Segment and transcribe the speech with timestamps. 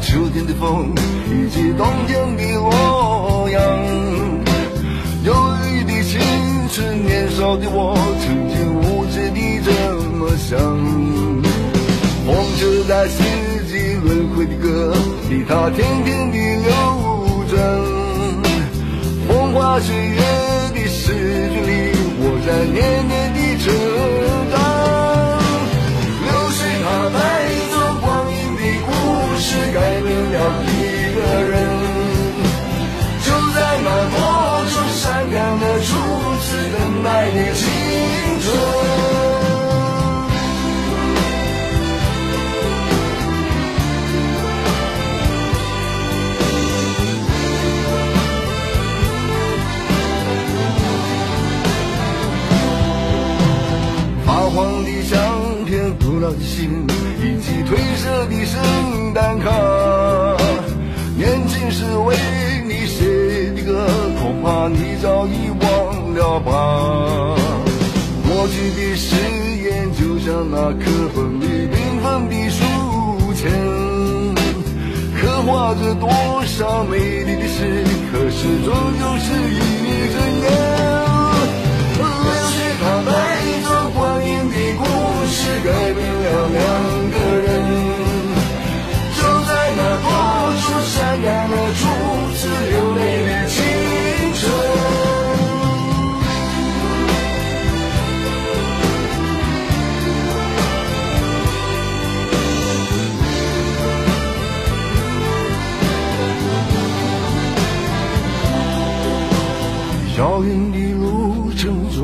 [0.00, 0.92] 秋天的风，
[1.30, 3.60] 以及冬天的洛阳。
[5.24, 5.34] 忧
[5.66, 6.18] 郁的青
[6.72, 9.70] 春，年少的我，曾经无知地这
[10.16, 10.58] 么想。
[12.26, 13.22] 风车在四
[13.66, 14.94] 季轮回的歌
[15.28, 16.70] 里，它天天地流
[17.50, 17.60] 转。
[19.28, 20.20] 风花雪月
[20.74, 21.12] 的诗
[21.52, 23.66] 句里，我在年年的成
[24.50, 24.58] 长。
[56.42, 56.86] 心、
[57.22, 58.60] 以及褪色的圣
[59.14, 59.50] 诞卡。
[61.16, 62.16] 年轻时为
[62.66, 63.88] 你写的歌，
[64.20, 66.50] 恐怕你早已忘了吧。
[68.26, 69.14] 过去的誓
[69.62, 72.64] 言，就像那课本里缤纷的书
[73.34, 73.44] 签，
[75.20, 76.08] 刻画着多
[76.46, 79.99] 少美丽的诗，可是终究是一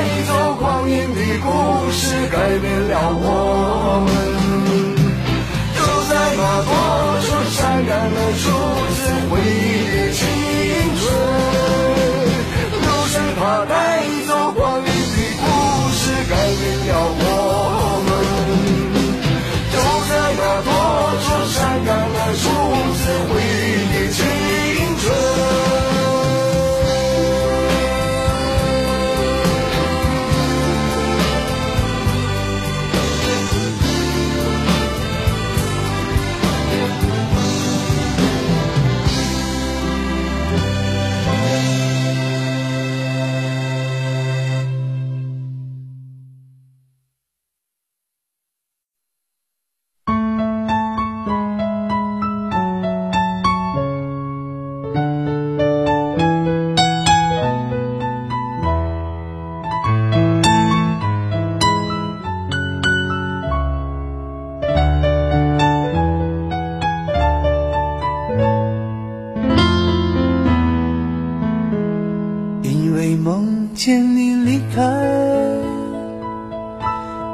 [1.43, 4.30] 故事，改变了我们。